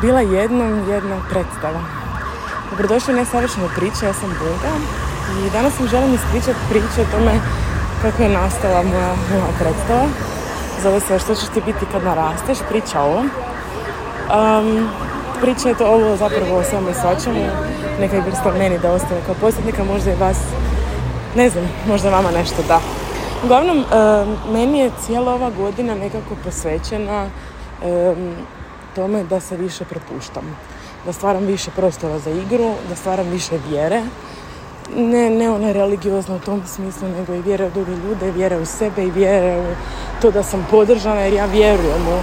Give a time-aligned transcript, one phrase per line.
[0.00, 1.80] bila jednom jedna predstava.
[2.70, 4.74] Dobrodošli u nesavršenu priču, ja sam Bunga
[5.46, 7.40] i danas vam želim ispričati priču o tome
[8.02, 10.06] kako je nastala moja, moja predstava.
[10.82, 13.18] Zove se Što ćeš ti biti kad narasteš, priča ovo.
[13.18, 14.88] Um,
[15.40, 17.46] priča je to ovo zapravo o svome svačemu,
[18.00, 20.38] neka je vrsta meni da ostane kao posjetnika, možda i vas,
[21.36, 22.80] ne znam, možda vama nešto da.
[23.44, 23.84] Uglavnom,
[24.52, 27.26] meni je cijela ova godina nekako posvećena
[28.98, 30.56] tome da se više prepuštam.
[31.06, 34.02] Da stvaram više prostora za igru, da stvaram više vjere.
[34.96, 38.66] Ne, ne ona religiozna u tom smislu, nego i vjere u druge ljude, vjere u
[38.66, 39.74] sebe i vjere u
[40.22, 42.18] to da sam podržana jer ja vjerujem u,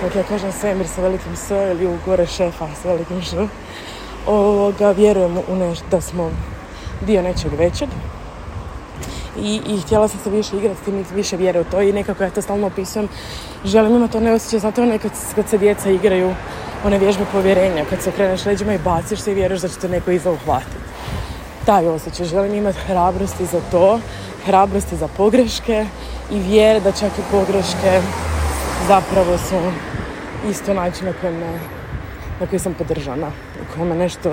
[0.00, 3.48] kako ja kažem, svemir sa velikim S ili u gore šefa sa velikim Š.
[4.26, 6.30] Ovoga, vjerujem u nešto, da smo
[7.06, 7.88] dio nečeg većeg
[9.38, 12.22] i, i htjela sam se više igrati s tim više vjere u to i nekako
[12.22, 13.08] ja to stalno opisujem.
[13.64, 16.34] Želim imati one osjećaj, znate one kad, kad se djeca igraju
[16.84, 19.88] one vježbe povjerenja, kad se okreneš leđima i baciš se i vjeruješ da će te
[19.88, 20.76] neko iza uhvatiti.
[21.66, 24.00] Taj osjećaj, želim imati hrabrosti za to,
[24.46, 25.86] hrabrosti za pogreške
[26.30, 28.00] i vjere da čak i pogreške
[28.88, 29.60] zapravo su
[30.50, 31.34] isto način na koji,
[32.40, 34.32] na koji sam podržana, na kojima nešto,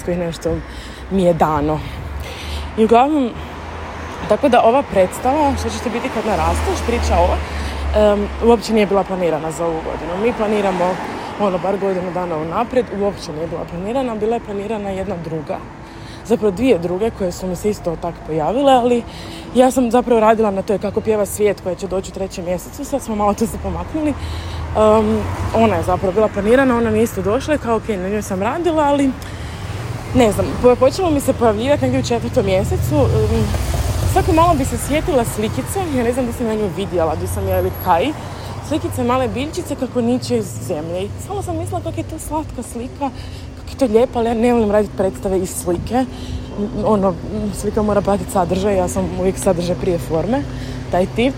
[0.00, 0.56] s kojih nešto
[1.10, 1.80] mi je dano.
[2.78, 3.30] I uglavnom,
[4.28, 7.36] tako da ova predstava, što ćete biti kad narasteš, priča ova,
[8.14, 10.22] um, uopće nije bila planirana za ovu godinu.
[10.22, 10.94] Mi planiramo
[11.40, 15.58] ono, bar godinu dana unaprijed, uopće nije bila planirana, bila je planirana jedna druga.
[16.26, 19.02] Zapravo dvije druge koje su mi se isto tako pojavile, ali
[19.54, 22.84] ja sam zapravo radila na toj kako pjeva svijet koja će doći u trećem mjesecu,
[22.84, 24.10] sad smo malo to se pomaknuli.
[24.10, 25.18] Um,
[25.54, 28.42] ona je zapravo bila planirana, ona mi isto došla i kao ok, na njoj sam
[28.42, 29.10] radila, ali
[30.14, 30.46] ne znam,
[30.80, 32.96] počelo mi se pojavljivati negdje u četvrtom mjesecu.
[32.96, 33.75] Um,
[34.16, 37.26] Svako malo bi se sjetila slikice, ja ne znam da sam na nju vidjela, da
[37.26, 38.06] sam ja ili kaj,
[38.68, 41.08] slikice male biljčice kako niče iz zemlje.
[41.26, 43.10] Samo sam mislila kako je to slatka slika,
[43.56, 46.04] kako je to lijepo, ali ja ne volim raditi predstave iz slike.
[46.84, 47.14] Ono,
[47.60, 50.42] slika mora pratiti sadržaj, ja sam uvijek sadržaj prije forme,
[50.90, 51.34] taj tip.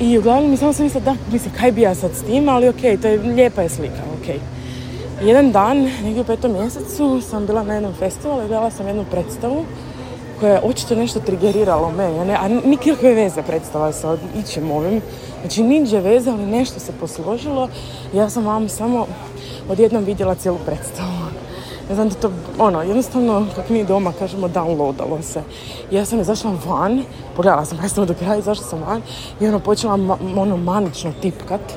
[0.00, 2.68] I uglavnom mi samo sam mislila, da, mislim, kaj bi ja sad s tim, ali
[2.68, 4.34] ok, to je lijepa je slika, ok.
[5.22, 9.04] Jedan dan, negdje u petom mjesecu, sam bila na jednom festivalu i gledala sam jednu
[9.10, 9.64] predstavu
[10.44, 15.00] koja je očito nešto trigeriralo me, ne, a nikakve veze predstava sa ićem ovim.
[15.40, 17.68] Znači, niđe veze, ali nešto se posložilo.
[18.12, 19.06] Ja sam vam samo
[19.68, 21.08] odjednom vidjela cijelu predstavu.
[21.88, 25.42] Ne znam da to, ono, jednostavno, kako mi doma kažemo, downloadalo se.
[25.90, 27.02] Ja sam izašla van,
[27.36, 29.02] pogledala sam predstavu do kraja, izašla sam van
[29.40, 31.72] i ono, počela ma, ono, manično tipkat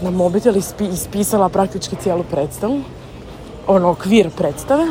[0.00, 2.80] na mobitel i ispisala praktički cijelu predstavu.
[3.66, 4.86] Ono, okvir predstave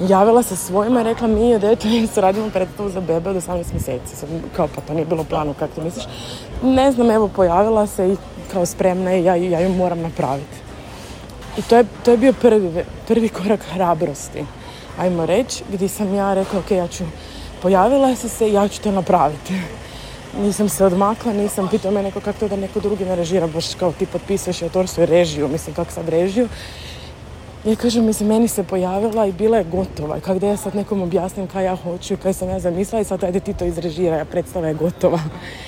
[0.00, 3.36] javila se svojima i rekla mi je da eto se radimo predstavu za bebe od
[3.36, 4.16] 18 mjeseci.
[4.16, 6.04] Sam, kao pa to nije bilo planu, kako ti misliš?
[6.62, 8.16] Ne znam, evo pojavila se i
[8.52, 10.64] kao spremna i ja, ja ju moram napraviti.
[11.58, 14.44] I to je, to je bio prvi, prvi korak hrabrosti,
[14.98, 17.04] ajmo reći, gdje sam ja rekla, ok, ja ću,
[17.62, 19.54] pojavila se se, ja ću to napraviti.
[20.44, 23.74] Nisam se odmakla, nisam pitao me neko kako to da neko drugi ne režira, baš
[23.74, 26.48] kao ti potpisuješ i autorstvo režiju, mislim kako sad režiju.
[27.64, 30.20] Ja kažem, mislim, meni se pojavila i bila je gotova.
[30.20, 33.24] Kako da ja sad nekom objasnim kaj ja hoću, kaj sam ja zamislila i sad
[33.24, 35.18] ajde ti to izrežira, predstava je gotova.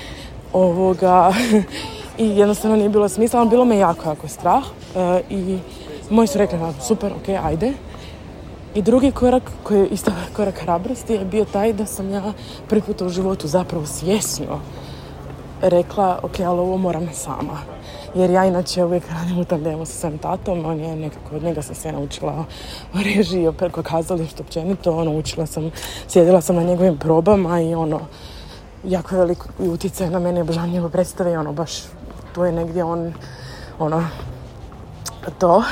[0.53, 1.33] Ovoga,
[2.19, 4.65] i jednostavno nije bilo smisla, ali bilo me jako, jako strah.
[4.97, 5.59] E, I
[6.11, 7.73] moji su rekli, super, ok, ajde.
[8.75, 12.33] I drugi korak, koji je isto korak hrabrosti, je bio taj da sam ja
[12.69, 14.61] prvi put u životu zapravo svjesno
[15.63, 17.76] rekla, ok, ali ovo moram sama
[18.17, 21.63] jer ja inače uvijek radim u tandemu sa svojim tatom, on je nekako, od njega
[21.63, 22.45] sam se naučila
[22.95, 25.71] o režiji, o preko kazalištu općenito, ono, učila sam,
[26.09, 28.01] sjedila sam na njegovim probama i ono,
[28.85, 31.73] jako je velik utjecaj na mene, obožavam njegove predstave i ono, baš
[32.35, 33.13] tu je negdje on,
[33.79, 34.05] ono,
[35.39, 35.63] to.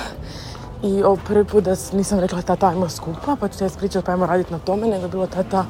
[0.82, 4.12] I ovo prvi put da nisam rekla tata ajmo skupa, pa ću te ispričati pa
[4.12, 5.64] ajmo raditi na tome, nego je bilo tata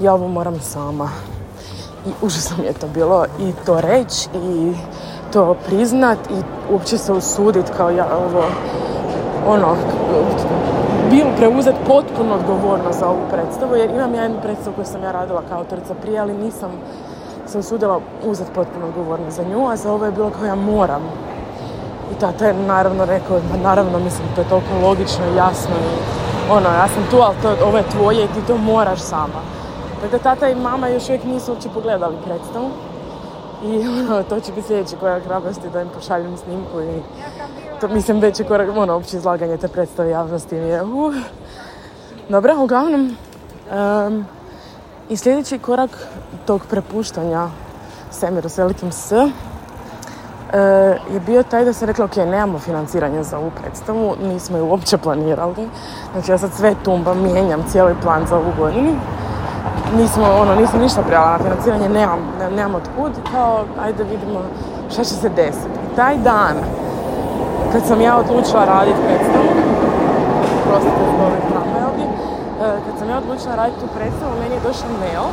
[0.00, 1.10] ja ovo moram sama.
[2.06, 4.72] I užasno mi je to bilo i to reći i
[5.32, 8.44] to priznat i uopće se usudit kao ja ovo
[9.46, 9.76] ono
[11.10, 15.12] bilo preuzet potpuno odgovornost za ovu predstavu jer imam ja jednu predstavu koju sam ja
[15.12, 16.70] radila kao autorica prije ali nisam
[17.46, 21.02] se usudila uzeti potpuno odgovornost za nju a za ovo je bilo kao ja moram.
[22.12, 25.98] I tata je naravno rekao naravno mislim to je toliko logično i jasno i
[26.50, 29.40] ono ja sam tu ali to, ovo je tvoje i ti to moraš sama.
[30.02, 32.70] Dakle tata i mama još uvijek nisu uopće pogledali predstavu
[33.64, 37.02] i ono, to će biti sljedeći korak hrabrosti da im pošaljem snimku i
[37.80, 41.14] to mislim veći korak, ono, opće izlaganje te predstave javnosti mi je uh.
[42.28, 43.16] Dobro, uglavnom
[44.06, 44.26] um,
[45.08, 45.90] i sljedeći korak
[46.46, 47.48] tog prepuštanja
[48.10, 49.12] svemiru s velikim S
[51.12, 54.98] je bio taj da se rekla, ok, nemamo financiranje za ovu predstavu, nismo je uopće
[54.98, 55.68] planirali.
[56.12, 58.92] Znači ja sad sve tumba, mijenjam cijeli plan za ovu godinu.
[59.96, 62.18] Nismo, ono, nisam ništa prijavila na financiranje, nemam,
[62.56, 64.40] nemam otkud, kao, ajde vidimo
[64.92, 65.78] šta će se desiti.
[65.96, 66.56] Taj dan,
[67.72, 69.48] kad sam ja odlučila raditi predstavu,
[70.68, 71.32] prostite zbog
[71.88, 72.06] ovdje,
[72.58, 75.28] kad sam ja odlučila raditi tu predstavu, meni je došao mail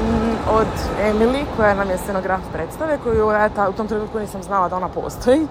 [0.00, 0.66] Mm, od
[1.02, 4.76] Emily, koja nam je scenograf predstave, koju ja ta, u tom trenutku nisam znala da
[4.76, 5.46] ona postoji,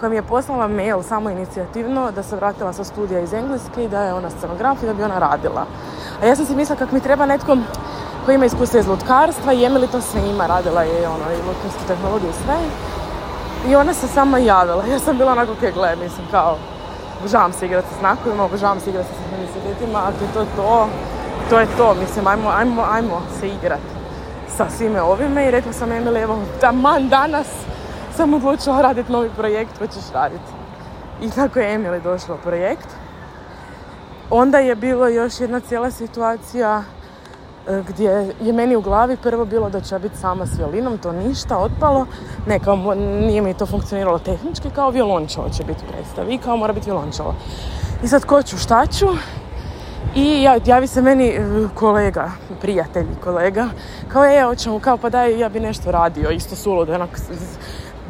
[0.00, 3.88] koja mi je poslala mail samo inicijativno da se vratila sa studija iz Engleske i
[3.88, 5.66] da je ona scenograf i da bi ona radila.
[6.22, 7.56] A ja sam si mislila kako mi treba netko
[8.24, 11.80] koji ima iskustva iz lutkarstva i Emily to sve ima, radila je ono, i lutkarsku
[11.88, 12.56] tehnologiju i sve.
[13.70, 14.84] I ona se sama javila.
[14.86, 16.56] Ja sam bila onako kje gle, mislim kao,
[17.20, 20.88] obožavam se igrati s znakovima, obožavam se igrati s synchronicitetima, ako je to to,
[21.50, 24.00] to je to, mislim, ajmo, ajmo, ajmo se igrati
[24.56, 27.46] sa svime ovime i rekla sam Emily, evo, taman danas
[28.16, 30.50] sam odlučila raditi novi projekt koji ćeš raditi.
[31.22, 32.88] I tako je Emily došla u projekt.
[34.30, 36.82] Onda je bilo još jedna cijela situacija
[37.68, 41.12] e, gdje je meni u glavi prvo bilo da će biti sama s violinom, to
[41.12, 42.06] ništa, otpalo.
[42.46, 46.56] Ne, kao, nije mi to funkcioniralo tehnički, kao violončelo će biti u predstavi i kao
[46.56, 47.34] mora biti violončelo.
[48.04, 49.06] I sad ko ću, šta ću?
[50.14, 52.30] I javi se meni e, kolega,
[52.60, 53.68] prijatelj kolega,
[54.08, 57.18] kao je, hoćemo, kao pa daj, ja bi nešto radio, isto suludo, onak,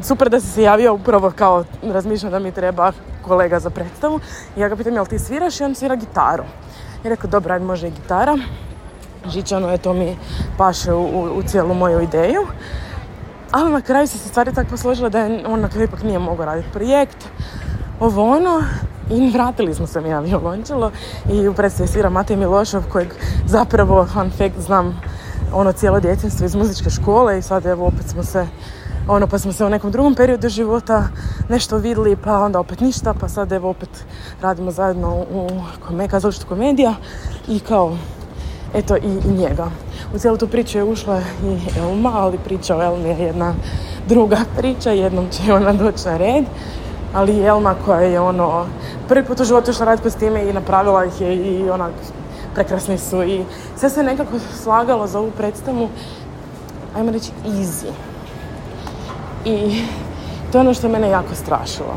[0.02, 4.20] super da si se javio upravo kao razmišljam da mi treba kolega za predstavu.
[4.56, 5.60] I ja ga pitam, jel ti sviraš?
[5.60, 6.44] I on svira gitaru.
[7.04, 8.38] I rekao, dobro, ajde, može i gitara.
[9.28, 10.16] Žičano je, to mi
[10.58, 12.46] paše u, u, cijelu moju ideju.
[13.50, 16.46] Ali na kraju se stvari tako posložila da je on na kraju ipak nije mogao
[16.46, 17.28] raditi projekt.
[18.00, 18.62] Ovo ono,
[19.10, 20.90] i vratili smo se mi na violončelo
[21.32, 23.08] i u predstavi svira Matej Milošov kojeg
[23.46, 25.00] zapravo, fun fact, znam
[25.52, 28.46] ono cijelo djetinstvo iz muzičke škole i sad evo opet smo se
[29.10, 31.08] ono pa smo se u nekom drugom periodu života
[31.48, 34.04] nešto vidjeli pa onda opet ništa pa sad evo opet
[34.40, 35.48] radimo zajedno u
[36.10, 36.94] kazalištu komedija
[37.48, 37.96] i kao
[38.74, 39.70] eto i, njega.
[40.14, 43.54] U cijelu tu priču je ušla i Elma, ali priča o Elmi je jedna
[44.08, 46.44] druga priča, jednom će ona doći na red
[47.14, 48.66] ali Elma koja je ono
[49.08, 51.92] prvi put u životu išla raditi kostime i napravila ih je i onak
[52.54, 53.44] prekrasni su i
[53.76, 55.88] sve se nekako slagalo za ovu predstavu
[56.96, 58.09] ajmo reći easy
[59.44, 59.84] i
[60.52, 61.96] to je ono što je mene jako strašilo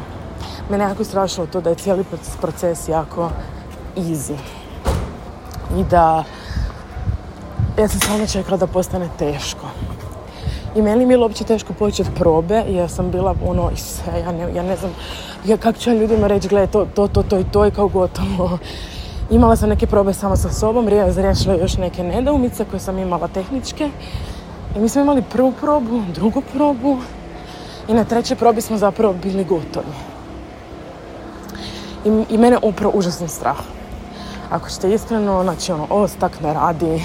[0.69, 2.03] mene jako strašilo to da je cijeli
[2.41, 3.29] proces jako
[3.95, 4.35] easy
[5.77, 6.23] i da
[7.77, 9.67] ja sam samo čekala da postane teško
[10.75, 13.71] i meni je bilo uopće teško početi probe, jer sam bila ono,
[14.25, 14.91] ja ne, ja ne znam,
[15.45, 17.87] ja, kako ću ja ljudima reći, gledaj, to, to, to, to i to i kao
[17.87, 18.57] gotovo.
[19.31, 23.89] Imala sam neke probe samo sa sobom, razriješila još neke nedoumice koje sam imala tehničke.
[24.75, 26.97] I mi smo imali prvu probu, drugu probu
[27.87, 29.95] i na trećoj probi smo zapravo bili gotovi.
[32.05, 33.57] I, i mene upravo užasno strah.
[34.49, 37.03] Ako ćete iskreno, znači ono, ovo tak ne radi,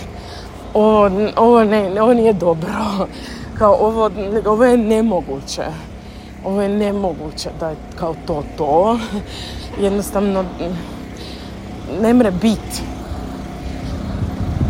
[0.74, 3.06] ovo, ovo, ne, ovo nije dobro
[3.58, 4.10] kao ovo,
[4.46, 5.62] ovo je nemoguće.
[6.44, 8.98] Ovo je nemoguće da je kao to to.
[9.80, 10.44] Jednostavno
[12.00, 12.82] ne mre biti.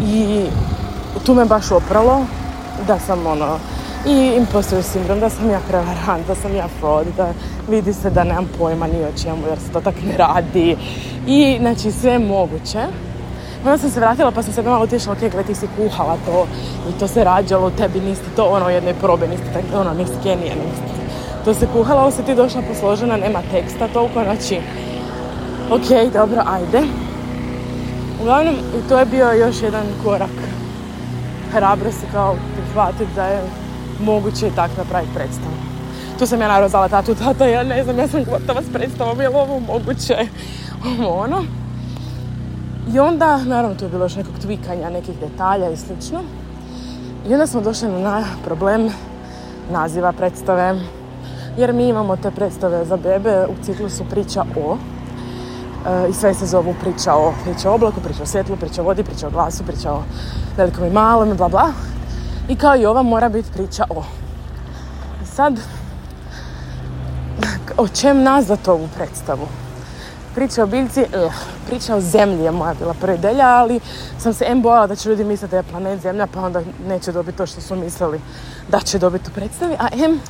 [0.07, 0.47] I
[1.27, 2.21] tu me baš opralo
[2.87, 3.59] da sam ono
[4.07, 7.33] i impostor sindrom, da sam ja prevarant, da sam ja fraud, da
[7.69, 10.77] vidi se da nemam pojma ni o čemu jer se to tako ne radi.
[11.27, 12.79] I znači sve moguće.
[13.65, 16.47] Onda sam se vratila pa sam se malo utješila, ok, gledaj ti si kuhala to
[16.89, 19.95] i to se rađalo u tebi, nisi to ono u jednoj probe, nisi tako, ono,
[19.95, 20.83] nisi kenije, nisi.
[21.45, 24.61] To se kuhala, ovo se ti došla posložena, nema teksta toliko, znači,
[25.71, 26.83] ok, dobro, ajde.
[28.21, 28.55] Uglavnom,
[28.89, 30.49] to je bio još jedan korak
[31.53, 33.41] hrabro se kao prihvatiti da je
[34.01, 35.55] moguće i tako napraviti predstavu.
[36.19, 39.21] Tu sam ja naravno zala tatu, tata, ja ne znam, ja sam gotova s predstavom,
[39.21, 40.17] je li ovo moguće?
[41.25, 41.45] ono.
[42.95, 46.21] I onda, naravno, tu je bilo još nekog tvikanja, nekih detalja i slično.
[47.29, 48.91] I onda smo došli na problem
[49.73, 50.81] naziva predstave.
[51.57, 54.77] Jer mi imamo te predstave za bebe u ciklusu priča o.
[55.87, 58.85] E, I sve se zovu priča o, priča o oblaku, priča o svjetlu, priča o
[58.85, 60.03] vodi, priča o glasu, priča o
[60.57, 61.73] velikom i malom, bla bla.
[62.49, 64.05] I kao i ova mora biti priča o.
[65.23, 65.61] I sad,
[67.77, 69.49] o čem nazvati ovu predstavu?
[70.39, 71.33] priča o biljci, uh,
[71.67, 73.81] priča o zemlji je moja bila prva ideja, ali
[74.19, 77.13] sam se em bojala da će ljudi misliti da je planet zemlja, pa onda neće
[77.13, 78.21] dobiti to što su mislili
[78.71, 80.21] da će dobiti u predstavi, a em,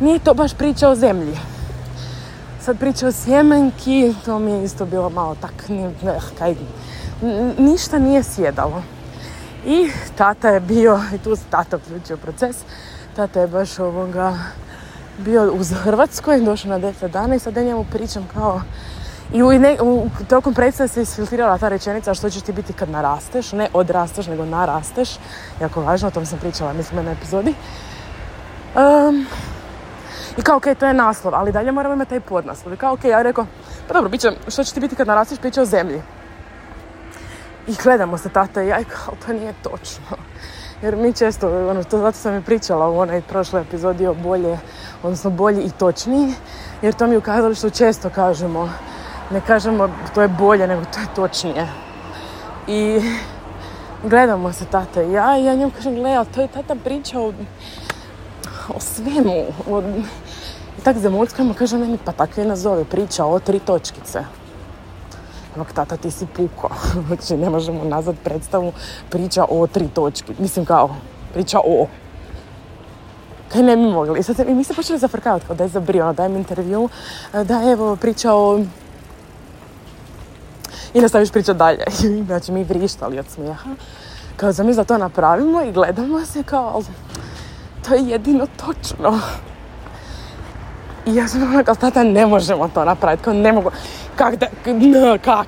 [0.00, 1.36] nije to baš priča o zemlji.
[2.60, 5.52] Sad priča o sjemenki, to mi je isto bilo malo tak,
[6.38, 6.54] kaj,
[7.58, 8.82] ništa nije sjedalo.
[9.68, 12.56] I tata je bio, i tu se tata uključio proces,
[13.16, 14.38] tata je baš ovoga
[15.18, 18.60] bio uz Hrvatskoj, došao na 10 dana i sad ja njemu pričam kao
[19.32, 22.90] i u, ne, u tokom predstave se isfiltrirala ta rečenica što ćeš ti biti kad
[22.90, 25.18] narasteš, ne odrasteš, nego narasteš.
[25.60, 27.54] Jako važno, o tom sam pričala, mislim, na epizodi.
[28.74, 29.26] Um,
[30.36, 32.74] I kao, ok, to je naslov, ali dalje moramo imati taj podnaslov.
[32.74, 33.46] I kao, ok, ja rekao,
[33.88, 36.02] pa dobro, bit će, što će ti biti kad narasteš, priča o zemlji.
[37.68, 40.16] I gledamo se tata i ja kao, to nije točno.
[40.82, 44.58] Jer mi često, ono, to zato sam i pričala u onaj prošloj epizodi o bolje,
[45.02, 46.34] odnosno bolji i točniji,
[46.82, 48.70] jer to mi ukazali što često kažemo
[49.30, 51.68] ne kažemo to je bolje, nego to je točnije.
[52.66, 53.00] I
[54.02, 57.32] gledamo se tata i ja i ja njemu kažem, gleda, to je tata priča o,
[58.68, 59.44] o svemu.
[59.70, 59.82] O,
[60.78, 64.24] I tak zamuckamo, kaže meni, pa tako je nazove, priča o tri točkice.
[65.58, 66.70] Ampak tata ti si puko.
[67.06, 68.72] Znači ne možemo nazvat predstavu
[69.10, 70.32] priča o tri točki.
[70.38, 70.90] Mislim kao,
[71.34, 71.86] priča o.
[73.52, 74.20] Kaj ne bi mogli.
[74.20, 76.88] I sad mi se počeli zafrkavati, kao da je zabrio, daj mi intervju,
[77.32, 78.60] da evo priča o
[80.94, 81.84] i nastaviš pričat dalje.
[82.26, 83.70] Znači mi vrištali od smijeha.
[84.36, 86.82] Kao za mi za to napravimo i gledamo se kao,
[87.88, 89.20] to je jedino točno.
[91.06, 93.70] I ja sam ono kao, tata, ne možemo to napraviti, kao ne mogu,
[94.18, 95.46] kak da, n, kak.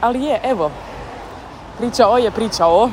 [0.00, 0.70] Ali je, evo,
[1.78, 2.84] priča o je priča o.
[2.84, 2.92] Um,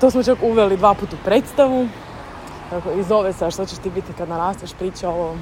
[0.00, 1.88] to smo čak uveli dva puta u predstavu.
[2.70, 5.34] Tako, I zove se, što ćeš ti biti kad narasteš, priča o...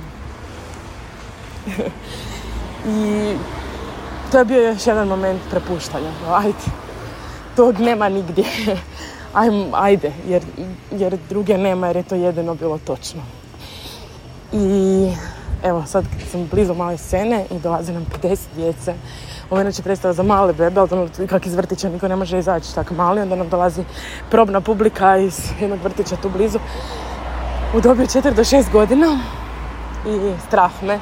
[2.97, 3.35] I
[4.33, 6.11] to je bio još jedan moment prepuštanja.
[6.31, 6.59] Ajde,
[7.57, 8.45] tog nema nigdje.
[9.35, 10.43] Ajde, ajde jer,
[10.91, 13.23] jer druge nema jer je to jedino bilo točno.
[14.53, 14.59] I
[15.63, 18.95] evo sad sam blizu male scene i dolazi nam 50 djece.
[19.51, 22.75] Ovo inače predstava za male bebe, ali ono, kak iz vrtića niko ne može izaći
[22.75, 23.21] tako mali.
[23.21, 23.85] Onda nam dolazi
[24.31, 26.59] probna publika iz jednog vrtića tu blizu.
[27.75, 29.07] U dobi od 4 do 6 godina.
[30.07, 30.99] I strah me.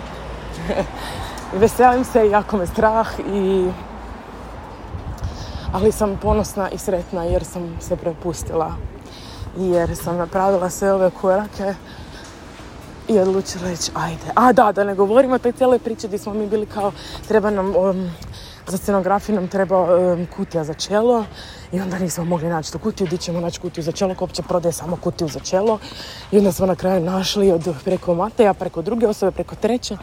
[1.61, 3.71] Veselim se, jako me strah i
[5.73, 8.73] ali sam ponosna i sretna jer sam se prepustila
[9.57, 11.75] jer sam napravila sve ove korake
[13.09, 14.33] i odlučila reći ajde.
[14.35, 16.93] A da, da ne govorimo o toj cijeloj priči gdje smo mi bili kao
[17.29, 18.11] treba nam um,
[18.67, 21.25] za scenografiju nam treba um, kutija za čelo
[21.73, 24.43] i onda nismo mogli naći tu kutiju, gdje ćemo naći kutiju za čelo, ko uopće
[24.43, 25.79] prodaje samo kutiju za čelo
[26.33, 29.97] i onda smo na kraju našli od preko Mateja, preko druge osobe, preko treće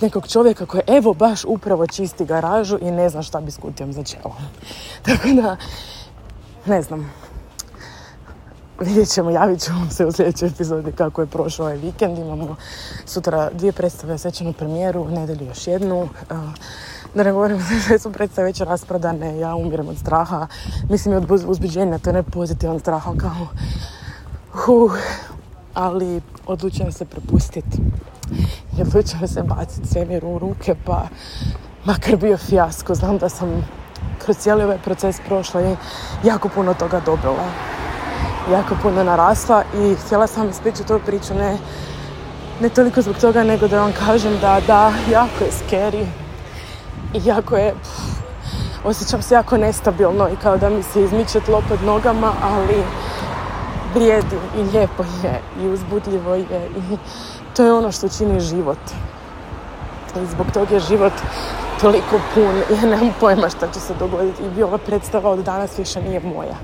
[0.00, 3.92] nekog čovjeka koji evo baš upravo čisti garažu i ne zna šta bi s kutijom
[3.92, 4.36] za čelo.
[5.06, 5.56] Tako da,
[6.66, 7.12] ne znam,
[8.80, 12.18] vidjet ćemo, javit ćemo se u sljedećoj epizodi kako je prošao ovaj vikend.
[12.18, 12.56] Imamo
[13.06, 16.08] sutra dvije predstave, svečanu premijeru, u nedjelju još jednu.
[17.14, 20.46] Da ne govorim da su predstave već rasprodane, ja umirem od straha.
[20.90, 23.46] Mislim i od uzbiđenja, to je ne pozitivan strah, kao...
[24.68, 24.92] Uh,
[25.74, 27.78] ali odlučujem se prepustiti.
[28.78, 31.08] I odlučujem se baciti svemiru u ruke, pa
[31.84, 32.94] makar bio fijasko.
[32.94, 33.68] Znam da sam
[34.18, 35.76] kroz cijeli ovaj proces prošla i
[36.24, 37.75] jako puno toga dobila.
[38.52, 41.58] Jako puno narasla i htjela sam ispričati tu priču ne,
[42.60, 46.06] ne toliko zbog toga, nego da vam kažem da da, jako je scary
[47.14, 48.16] i jako je, pff,
[48.84, 52.82] osjećam se jako nestabilno i kao da mi se izmiče tlo pod nogama, ali
[53.94, 56.96] vrijedi i lijepo je i uzbudljivo je i
[57.56, 58.78] to je ono što čini život.
[60.22, 61.12] I zbog toga je život
[61.80, 66.02] toliko pun, ja nemam pojma šta će se dogoditi i ova predstava od danas više
[66.02, 66.56] nije moja.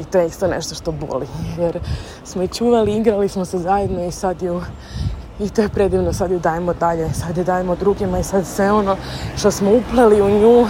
[0.00, 1.26] I to je isto nešto što boli,
[1.58, 1.78] jer
[2.24, 4.62] smo i čuvali, igrali smo se zajedno i sad ju
[5.38, 8.72] i to je predivno, sad ju dajemo dalje, sad ju dajemo drugima i sad sve
[8.72, 8.96] ono
[9.36, 10.66] što smo upleli u nju,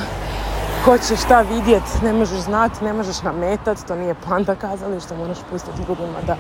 [0.84, 5.38] ko će šta vidjet, ne možeš znati, ne možeš nametat, to nije planta kazališta, moraš
[5.50, 6.36] pustiti drugima da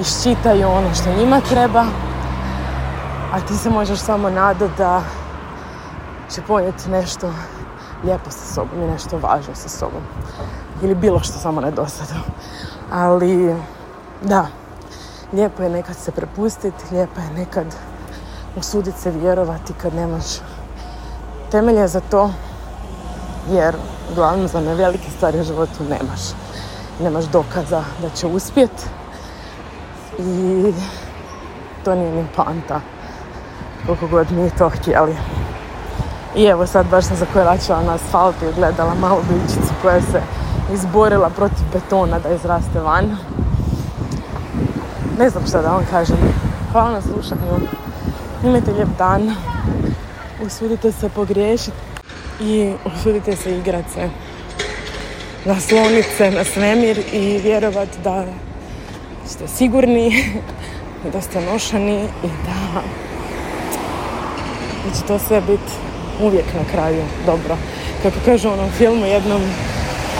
[0.00, 1.84] iščitaju ono što njima treba,
[3.32, 5.02] a ti se možeš samo nadati da
[6.34, 7.32] će ponijeti nešto
[8.04, 10.02] lijepo sa sobom i nešto važno sa sobom.
[10.82, 12.14] Ili bilo što samo ne dosada.
[12.92, 13.56] Ali,
[14.22, 14.46] da,
[15.32, 17.66] lijepo je nekad se prepustiti, lijepo je nekad
[18.56, 20.24] usuditi se vjerovati kad nemaš
[21.50, 22.30] temelje za to,
[23.50, 23.74] jer
[24.12, 26.20] uglavnom za ne velike stvari u životu nemaš.
[27.00, 28.88] Nemaš dokaza da će uspjet
[30.18, 30.72] i
[31.84, 32.80] to nije ni panta
[33.86, 35.16] koliko god mi to htjeli.
[36.36, 40.22] I evo sad baš sam zakoračila na asfalt i gledala malu biljčicu koja se
[40.72, 43.16] izborila protiv betona da izraste van.
[45.18, 46.16] Ne znam šta da vam kažem.
[46.72, 47.68] Hvala na slušanju.
[48.44, 49.34] Imajte lijep dan.
[50.46, 51.76] Usudite se pogriješiti
[52.40, 54.08] i usudite se igrat se.
[55.44, 58.24] Nasloniti se na svemir i vjerovati da
[59.26, 60.24] ste sigurni
[61.12, 62.82] da ste nošani i da
[64.84, 65.72] da će to sve biti
[66.22, 67.56] uvijek na kraju dobro.
[68.02, 69.42] Kako kažu u onom filmu jednom,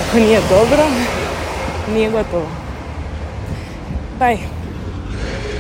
[0.09, 0.85] ako nije dobro,
[1.95, 2.47] nije gotovo.
[4.19, 4.62] Bye.